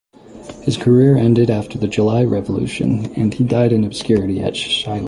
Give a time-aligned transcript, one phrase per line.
[0.63, 4.99] His career ended after the July Revolution, and he died in obscurity at Chaillot.